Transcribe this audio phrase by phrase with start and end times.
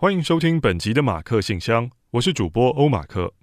[0.00, 3.34] 欢迎收听本集的马克信箱，我是主播欧马克。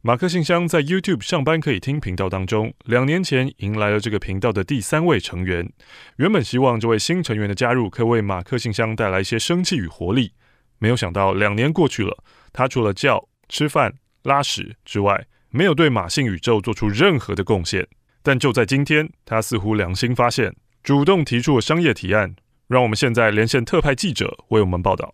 [0.00, 5.70] 马克信箱在 YouTube 上班可以听频道当中，两年前迎来了这个频道的第三位成员。
[6.16, 10.32] 原本希望这位新成员的加入可以为马克信箱带来一些生气与活力，
[10.78, 12.16] 没有想到两年过去了，
[12.50, 13.92] 他除了叫、吃饭、
[14.22, 17.86] 拉屎之外，没有对马信宇宙做出任何的贡献。
[18.22, 22.36] 但就在今天，他似乎良心发现，主动提出了商业提案。
[22.68, 25.12] 让我们现在连线特派记者为我们报道。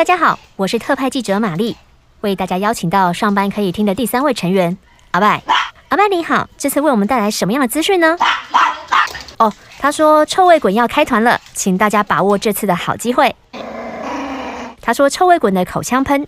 [0.00, 1.76] 大家好，我是特派记者玛丽，
[2.22, 4.78] 为大家邀请到上班可以听的第三位成员
[5.10, 5.42] 阿拜。
[5.90, 8.16] 阿拜你好，这次为我们带来什么样的资讯呢？
[9.36, 13.36] 哦，他说臭味滚要开团了，请大家把握这次的好机会。
[14.80, 16.26] 他说臭味滚的口腔喷，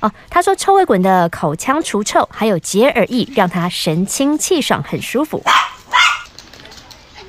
[0.00, 5.44] 哦，他说臭味滚的口腔除臭还有洁耳液，让他神清气爽，很舒服。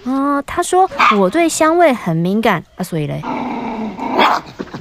[0.05, 0.89] 哦，他说
[1.19, 3.21] 我对香味很敏感啊，所以嘞，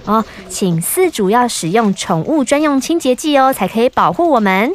[0.04, 4.72] 哦，请饲主要使用宠物专用清洁剂哦，才可以保护我们。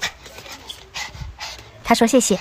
[1.83, 2.39] 他说谢谢。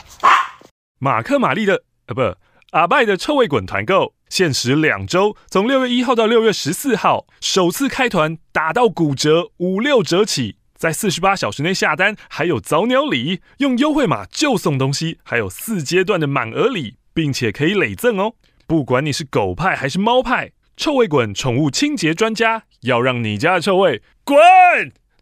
[0.99, 2.37] 马克玛丽的啊，不，
[2.71, 16.97] 阿拜的臭味滚团购，限时两周，从六月一号到六月十四号，首次开团打到骨折，五六折起，在四十八小时内下单，还有早鸟礼，用优惠码就送东西，还有四阶段的满额礼。
[17.17, 18.35] 并且可以累赠哦！
[18.67, 24.37] 不管你是狗派还是猫派，臭味滚宠物清洁专家要让你家的臭味滚！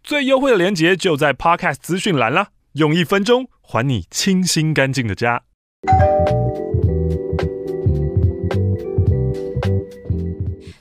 [0.03, 5.45] 最优惠的链接就在 Podcast 资讯栏啦，用一分钟还你清新干净的家。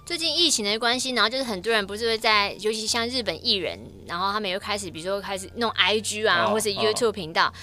[0.04, 7.54] 最近疫情的关系，然后就是很多人不是会在，尤其像日本艺人，然后他们又开始，比如说开始弄 IG 啊，或是 YouTube 频道。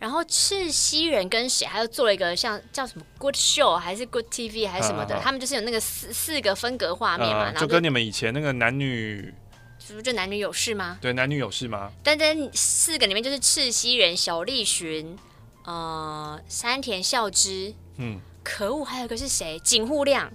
[0.00, 9.32] 然后赤西人跟谁，还有做了一个像叫什么 Good Show 还是 Good TV 还是什么的，啊啊、他们就是有那个四四个分隔画面嘛，啊、然后就，就跟你们以前那个男女，
[9.78, 10.98] 是不是就男女有事吗？
[11.02, 11.92] 对，男女有事吗？
[12.02, 15.18] 但在四个里面就是赤西仁、小栗旬、
[15.64, 19.60] 呃山田孝之，嗯，可恶，还有一个是谁？
[19.60, 20.32] 井户亮，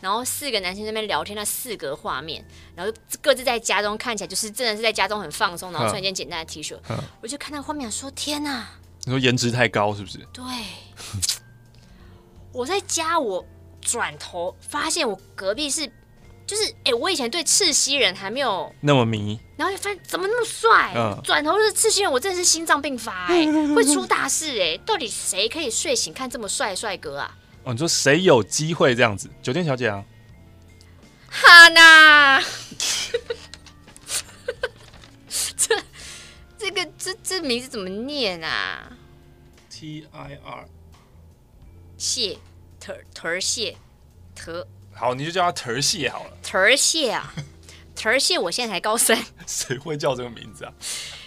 [0.00, 2.44] 然后四个男生在那边聊天，那四格画面，
[2.76, 8.68] 然后各自在家中看起来就是真的是在家中很放松，然后穿一件简单的 T 恤，啊啊、我就看到画面说天哪！
[9.04, 10.18] 你说颜值太高是不是？
[10.32, 10.44] 对，
[12.52, 13.44] 我在家，我
[13.80, 15.86] 转头发现我隔壁是，
[16.46, 20.92] 就是哎、欸，我以前对赤西人还没有那么迷，然后就发现怎么那么帅，
[21.22, 27.36] 转、嗯、头就是赤西人，我真的是心脏病发哎、欸， 会出大事哎、欸，到底谁可以睡醒看这么帅的帅哥啊？
[27.64, 29.30] 哦，你说谁有机会这样子？
[29.42, 30.02] 酒店小姐啊，
[31.28, 32.42] 哈娜。
[36.96, 38.92] 这这这名字怎么念啊
[39.68, 40.68] ？T I R
[41.96, 42.38] 谢
[42.78, 43.76] 特特谢
[44.34, 46.36] 特好，你就叫他特谢好了。
[46.42, 47.32] 特谢啊，
[47.94, 49.16] 特谢，我现在才高三，
[49.46, 50.72] 谁会叫这个名字啊？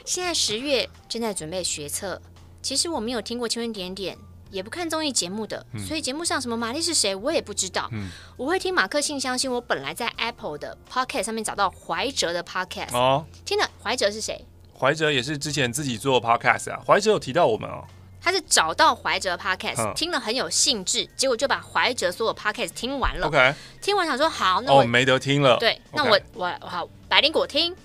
[0.05, 2.21] 现在十月正在准备学测，
[2.61, 4.15] 其实我没有听过《青春点点》，
[4.49, 7.87] 也不看综艺节目的，嗯、所以节目上什么玛丽是谁我也不知道。
[7.93, 14.45] 嗯、我会听马克信箱，信我本来在 Apple 的 Podcast 上面找到怀哲的 Podcast 哦，听了怀哲是谁？
[14.81, 17.85] 怀哲也是之前自己做 podcast 啊，怀哲有提到我们哦。
[18.19, 23.27] 他是找到怀哲 podcast，呵听了很有兴致，结果就把怀哲所有 podcast 听完了。
[23.27, 25.55] OK，听完想说好，那我、哦、没得听了。
[25.59, 27.75] 对，那我我好，百灵果听，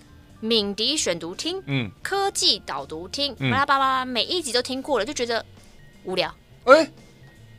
[0.41, 5.45] 敏迪选读听，嗯，科技导读听，巴拉巴拉，每一集都听过了，就觉得
[6.05, 6.35] 无聊。
[6.65, 6.91] 哎、欸，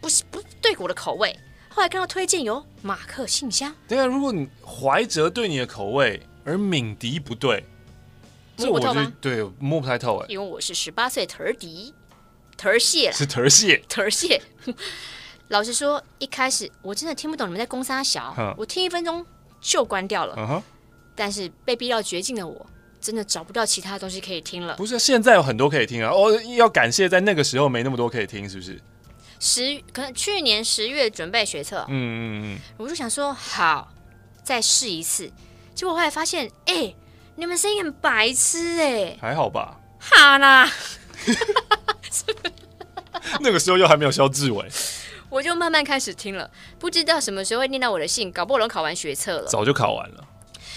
[0.01, 1.37] 不是不对我的口味。
[1.69, 7.63] 后来看到推荐有马克信箱，对啊，如果你怀哲对你的口味，而敏迪不对。
[8.57, 11.93] 这我就对摸不太透哎，因为我是十八岁特儿迪，
[12.57, 14.41] 特儿蟹是特儿蟹， 特儿蟹。
[15.49, 19.25] 老实说，一开始我真的听不懂你们在攻三小，呵我听一分钟
[19.61, 20.35] 就关掉了。
[20.35, 20.61] Uh
[21.15, 22.65] 但是被逼到绝境的我，
[22.99, 24.75] 真的找不到其他东西可以听了。
[24.75, 26.11] 不是，现在有很多可以听啊！
[26.11, 28.81] 哦，要感谢在那个时候没那么多可以听，是不是？
[29.39, 33.91] 十可能去年十月准备学测，嗯嗯嗯，我就想说好
[34.43, 35.31] 再试一次，
[35.73, 36.95] 结果后来发现，哎、欸。
[37.39, 39.79] 你们声音很白痴哎，还好吧？
[39.99, 40.67] 哈啦，
[43.39, 44.67] 那个时候又还没有萧志伟，
[45.29, 46.49] 我就慢慢开始听了，
[46.79, 50.23] 不知道什么时候会念到我的信，搞不好都考完学测了，早就考完了。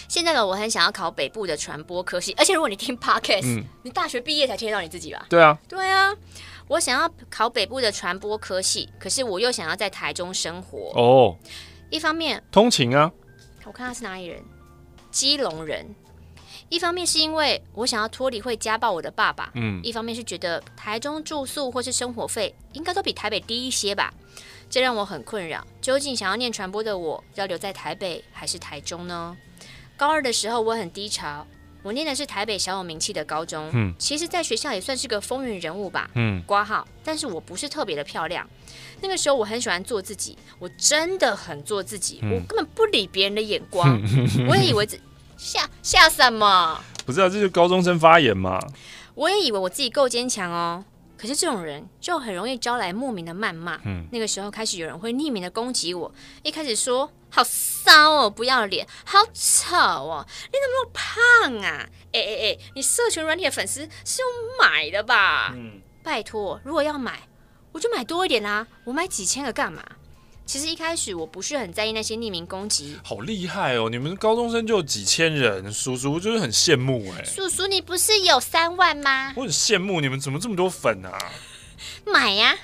[0.06, 5.24] 现在呢，我很想要考北部的传播科系，而且如果你听 Podcast，嗯，你大学毕业才听得到你自己吧？
[5.30, 6.12] 对啊，对啊，
[6.68, 11.36] 我想要考北部的传播科系，可是我又想要在台中生活哦。
[11.90, 13.10] 一方面通勤啊，
[13.64, 14.42] 我看他是哪里人，
[15.10, 15.94] 基隆人。
[16.70, 24.14] 一方面是因为我想要脱离会家暴我的爸爸，嗯，一方面是觉得台中住宿或是生活费应该都比台北低一些吧，
[24.70, 25.66] 这让我很困扰。
[25.80, 29.36] 究竟想要念传播的我要留在台北还是台中呢？
[29.96, 31.44] 高二的时候我很低潮，
[31.82, 38.48] 我念的是台北小有名气的高中，嗯，其实在学校也算是个风云人物吧，嗯，挂号，但是我不是特别的漂亮。
[39.02, 44.00] 那个时候我很喜欢做自己，我真的很做自己，嗯、我根本不理别人的眼光，
[44.48, 44.96] 我也以为这
[45.40, 46.78] 吓吓什么？
[47.06, 48.60] 不知道、啊、这是高中生发言嘛？
[49.14, 50.84] 我也以为我自己够坚强哦。
[51.16, 53.78] 可是这种人就很容易招来莫名的谩骂。
[53.84, 61.88] 嗯，那个时候开始有人会匿名的攻击我，一开始说好骚哦，不要脸，好丑哦，你怎么那么胖啊？
[62.12, 65.52] 哎哎哎，你社群软体的粉丝是用买的吧？
[65.54, 67.28] 嗯，拜托，如果要买，
[67.72, 69.82] 我就买多一点啦，我买几千个干嘛？
[70.50, 72.98] 其实一开始我不是很在意那些匿名攻击。
[73.04, 73.88] 好厉害哦！
[73.88, 77.24] 你们高中生就有几千人，叔叔就是很羡慕哎。
[77.24, 79.32] 叔叔，你不是有三万吗？
[79.36, 81.16] 我很羡慕你们怎么这么多粉啊！
[82.04, 82.56] 买呀！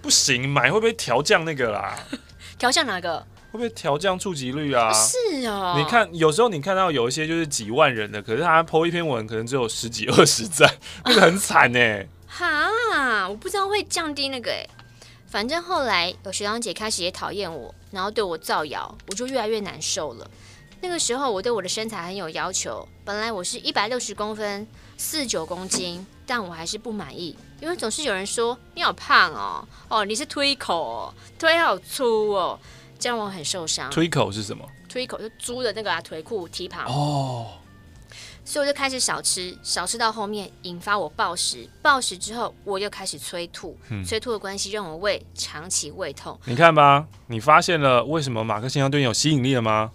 [0.00, 1.98] 不行，买会不会调降那个啦？
[2.56, 3.18] 调降哪个？
[3.50, 4.92] 会不会调降触及率啊？
[4.92, 5.74] 是哦。
[5.76, 10.72] 你看，有时候你看到有一些就是几万人的，可是他 po 一篇文可能只有十几二十赞，
[11.04, 12.06] 那个很惨哎。
[12.28, 14.64] 哈，我不知道会降低那个哎。
[15.28, 20.28] 反正后来有学长姐开始也讨厌我，然后对我造谣，我就越来越难受了。
[20.80, 24.66] 那个时候我对我的身材很有要求，本来我是一百六十公分，
[24.96, 32.58] 四九公斤，但我还是不满意，因为总是有人说你好胖哦，哦你是推口哦，腿好粗哦，
[32.98, 33.90] 这样我很受伤。
[33.90, 34.66] 推口是什么？
[34.88, 37.48] 推口就猪的那个啊，腿裤蹄膀哦。
[38.48, 46.40] 所以我就开始少吃，少吃到后面引发我暴食，暴食之后我又开始催吐，嗯、催吐的关系让我胃长期胃痛。
[46.46, 49.92] 你看吧，你发现了为什么马克信箱对你有吸引力了吗？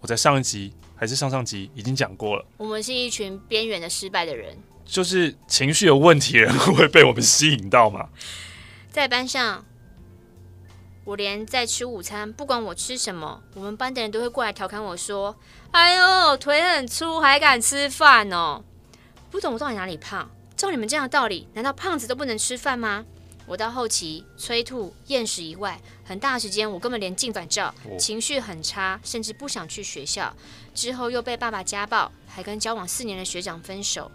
[0.00, 2.46] 我在上一集还是上上集已经讲过了。
[2.56, 4.56] 我们是一群边缘的失败的人，
[4.86, 8.08] 就是情绪有问题的人 会被我们吸引到嘛？
[8.90, 9.62] 在班上。
[11.04, 15.34] 我连在吃午餐，不管我吃什么，我们班的人都会过来调侃我说
[15.72, 18.62] ：“哎呦，腿很粗还敢吃饭哦！”
[19.30, 20.30] 不懂我到底哪里胖？
[20.56, 23.04] 照你们这样的道理，难道胖子都不能吃饭吗？
[23.46, 30.32] 我到后期催吐、厌食以外，很大时间我根本连进反照，情绪很差，甚至不想去学校。
[30.72, 34.08] 之后又被爸爸家暴，还跟交往四年的学长分手。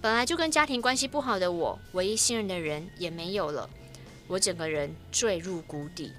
[0.00, 3.68] 本来就跟家庭关系不好的我，唯一信任的人也没有了。
[4.28, 6.12] 我整个人坠入谷底。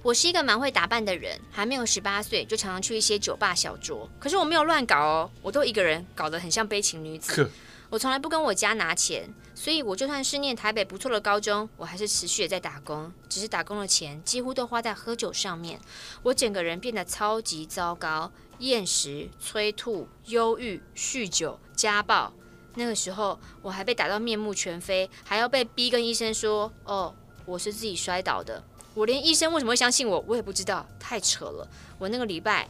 [0.00, 4.08] 我是一个蛮会打扮的人，还没有十八岁就常常去一些酒吧小酌。
[4.20, 7.50] 可是我没有乱搞哦，我都一个人搞得很像悲情女子。
[7.90, 15.78] 我从来不跟我家拿钱，所以我就算是念台北不错的高中，我还是持续的在打工，只是打工的钱几乎都花在喝酒上面。
[16.22, 22.32] 我整个人变得超级糟糕，厌食、催吐、忧郁、酗酒、家暴。
[22.76, 27.14] 那个时候我还被打到面目全非，还要被逼跟医生说哦。
[27.44, 28.62] 我是自己摔倒的，
[28.94, 31.68] 我连医生为什么会相信我，我也不知道，太扯了。
[31.98, 32.68] 我那个礼拜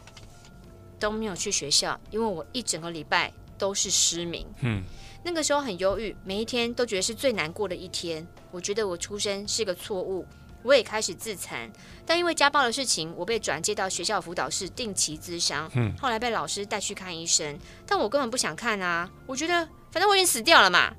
[0.99, 4.47] 都没有去学校，因为我一整个礼拜都是失明。
[4.61, 4.83] 嗯，
[5.25, 8.27] 那个时候很忧郁，每一天都觉得是最难过的一天。
[8.51, 10.27] 我觉得我出生是个错误，
[10.63, 11.71] 我也开始自残。
[12.05, 15.71] 但因为家暴的事情，我被转接到学校辅导室定期咨商。
[15.75, 20.95] 嗯，后来被老师带去看医生，但我根本不想看啊，我觉得反正我已经死掉了嘛。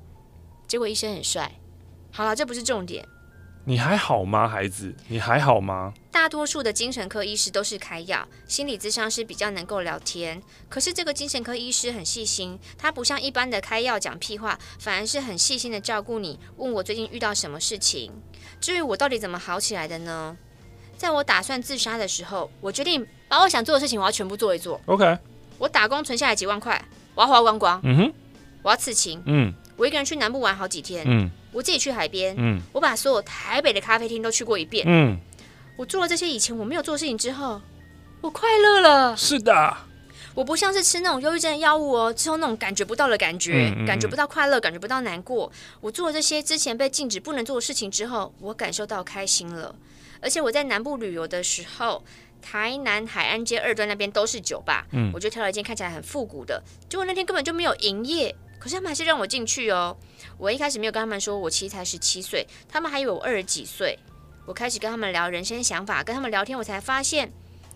[0.66, 1.52] 结果医生很帅。
[2.10, 3.06] 好了，这不是重点。
[3.66, 4.94] 你还好吗，孩子？
[5.08, 5.94] 你还好吗？
[6.10, 10.42] 大多数的精神科医师都是开药，心理咨商师比较能够聊天。
[10.68, 16.38] 可是这个精神科医师很细心，他不像一般的开药讲屁话，反而是很细心的照顾你。
[16.56, 18.12] 问我最近遇到什么事情？
[18.60, 20.36] 至于我到底怎么好起来的呢？
[20.98, 24.78] 在我打算自杀的时候，我决定把我想做的事情，我要全部做一做。
[24.84, 25.18] OK，
[25.58, 26.82] 我打工存下来几万块，
[27.14, 27.80] 我要花光光。
[27.82, 28.12] 嗯哼，
[28.62, 29.22] 我要刺青。
[29.24, 31.04] 嗯，我一个人去南部玩好几天。
[31.08, 31.30] 嗯。
[31.54, 35.16] 我自己去海边，嗯，我把所有台北的咖啡厅都去过一遍，嗯，
[35.76, 37.62] 我做了这些以前我没有做的事情之后，
[38.20, 39.16] 我快乐了。
[39.16, 39.76] 是的，
[40.34, 45.50] 我不像是吃那种忧郁症的药物哦，之后那种感觉不到的感觉，嗯嗯嗯，感觉不到快乐，感觉不到难过。
[45.80, 49.74] 我做了这些之前被禁止不能做的事情之后，我感受到开心了。
[50.20, 52.02] 而且我在南部旅游的时候，
[52.42, 58.34] 台南海岸街二段那边都是酒吧，嗯，我就挑了一间看起来很复古的，结果那天根本就没有营业。
[58.64, 59.94] 可是他们还是让我进去哦。
[60.38, 63.98] 我一开始没有跟他们说我其实才十七岁，他们还以为我二十几岁。
[64.46, 67.30] 我开始跟他们聊人生想法，跟他们聊天，我才发现，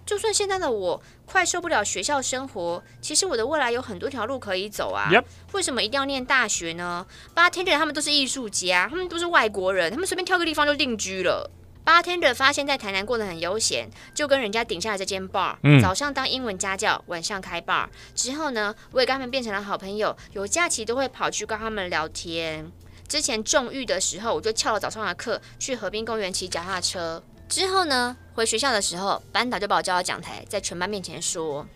[0.06, 5.10] 就算现在的我快受不了学校生活，其实我的未来有很多条路可以走啊。
[5.12, 5.24] Yep.
[5.52, 11.50] 为什么一定要念大学呢？Bartender 他们都是艺术家，他们都是外国人，他们随便挑个地方就定居了。
[11.88, 15.56] Bartender 发现，在台南过得很悠闲，就跟人家顶下了这间 bar。
[15.62, 17.86] 嗯，早上当英文家教，晚上开 bar。
[18.14, 22.70] 之后呢，我也跟他们变成了好朋友，有假期都会跑去跟他们聊天。
[23.08, 27.22] 之前重育的时候，我就翘了早上的课，去河滨公园骑脚踏车。
[27.48, 31.66] 之后呢，回学校的时候，班导就把我叫到讲台，在全班面前说：“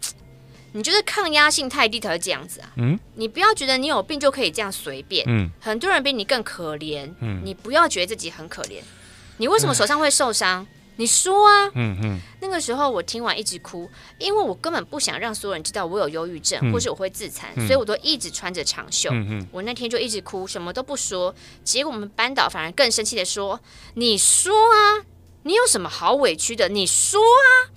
[0.73, 2.71] 你就是抗压性太低才会这样子啊。
[2.77, 5.25] 嗯，你不要觉得你有病就可以这样随便。
[5.27, 7.11] 嗯，很多人比你更可怜。
[7.23, 8.83] 嗯，你不要觉得自己很可怜。
[9.39, 10.67] 你为什么手上会受伤？
[10.97, 11.71] 你说啊。
[11.75, 12.21] 嗯嗯。
[12.41, 19.09] 那个时候我听完一直哭，因为我根本不想让所有人知道我有忧郁症，嗯、或是我会自残，嗯、所以我都一直穿着长袖。
[19.11, 19.47] 嗯嗯。
[19.51, 21.35] 我那天就一直哭，什么都不说。
[21.65, 23.59] 结果我们班导反而更生气的说
[23.95, 25.07] ：“你说啊，
[25.45, 26.69] 你有什么好委屈的？
[26.69, 27.73] 你说啊。”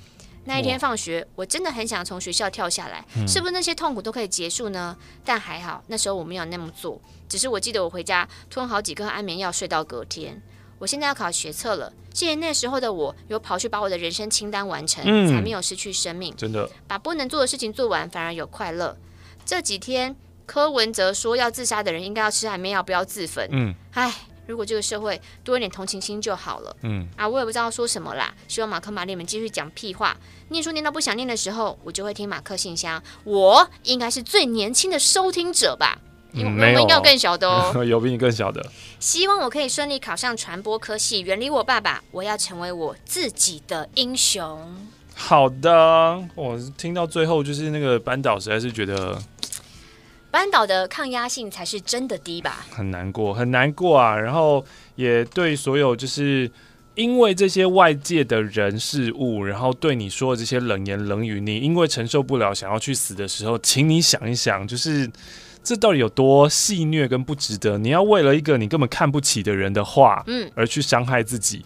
[0.47, 4.95] 那一天放学，我真的很想从学校跳下来，嗯、是不是那些痛苦都可以结束呢？
[5.23, 10.39] 但还好，那时候我没有那么做，只是我记得我回家吞好几颗安眠药，睡到隔天。
[10.79, 16.35] 我现在要考学测了，谢谢那时候的我有跑去把我的人生清单完成，嗯、才没有失去生命。
[16.35, 18.97] 真的，把不能做的事情做完，反而有快乐。
[19.45, 20.15] 这几天
[20.45, 23.47] 柯文哲说要自杀的人应该要吃安眠药，不要自焚。
[23.51, 24.13] 嗯，唉。
[24.47, 26.77] 如果这个社会多一点同情心就好了。
[26.83, 28.31] 嗯啊，我也不知道说什么啦。
[28.47, 30.15] 希望马克、玛丽们继续讲屁话。
[30.49, 33.01] 念书念到不想念的时候，我就会听马克信箱。
[33.23, 35.99] 我应该是最年轻的收听者吧？
[36.43, 37.83] 没有，应该有更小的哦。
[37.85, 38.65] 有比你更小的。
[38.99, 42.03] 希望我可以顺利考上传播科系，远离我爸爸。
[42.11, 44.75] 我要成为我自己的英雄。
[45.13, 49.17] 好的，我听到最后就是那个班导实在是觉得。
[50.31, 52.65] 班导的抗压性才是真的低吧？
[52.69, 54.17] 很难过，很难过啊！
[54.17, 54.65] 然后
[54.95, 56.51] 也对所有就是
[56.95, 65.09] 因为这些外界的人事物，然后对你说的这些冷言冷语，你因为承受不了想要去死的时候，请你想一想，就是
[65.65, 67.77] 这到底有多戏虐跟不值得？
[67.77, 71.65] 你要为了一个你根本看不起的人的话，嗯，而去伤害自己，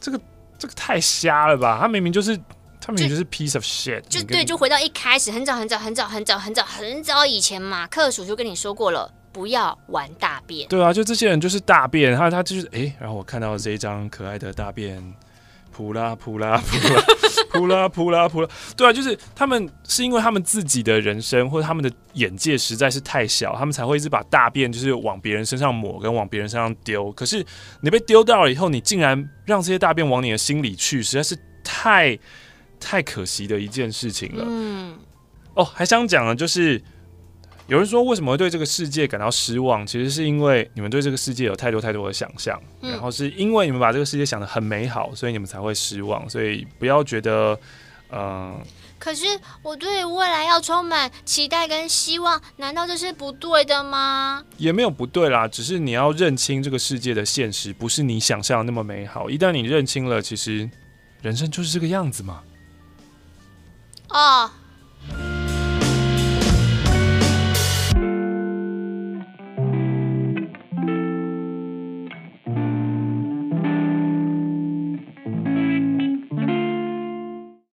[0.00, 0.18] 这个
[0.58, 1.78] 这个太瞎了吧？
[1.78, 2.40] 他明明就是。
[2.82, 10.66] 他们也就是 piece of shit，就对，就回到一开始很早很早很早很早很早很早以前马克叔叔跟你说过了，不要玩大便。
[10.66, 14.96] 对啊，就这些人就是大便，他他就是哎、欸，然后我看到这一张可爱的大便，
[15.76, 17.02] 噗啦噗啦噗啦
[17.52, 27.12] 噗啦噗啦噗啦，对啊，就是他们是因为他们自己的人生或者他们的眼界实在是太小，他们才会一直把大便就是往别人身上抹跟往别人身上丢。
[27.12, 27.44] 可是
[27.80, 32.18] 你被丢到了以后，你竟然让这些大便往你的心里去，实在是太。
[32.82, 34.42] 太可惜的一件事情了。
[34.48, 34.96] 嗯，
[35.52, 36.82] 哦，还想讲的就是
[37.70, 39.86] 有人说为什么会对这个世界感到失望？
[39.86, 46.28] 其实是因为你们对这个世界有太多太多的想象，嗯、然后是因为你们把这个世界想得很美好，所以你们才会失望。
[46.28, 47.56] 所以不要觉得，
[48.10, 48.60] 嗯、呃。
[48.98, 49.24] 可是
[49.62, 54.44] 我对未来要充满期待跟希望，难道这是不对的吗？
[54.58, 59.30] 也没有不对啦，只是你要认清这个世界的现实不是你想象的那么美好。
[59.30, 60.68] 一旦你认清了，其实
[61.22, 62.42] 人生就是这个样子嘛。
[64.08, 64.50] 哦，